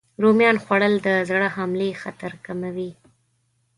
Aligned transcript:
رومیان 0.23 0.57
خوړل 0.63 0.93
د 1.05 1.09
زړه 1.29 1.47
حملې 1.55 1.89
خطر 2.01 2.31
کموي. 2.45 2.91